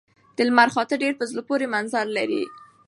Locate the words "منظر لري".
1.73-2.43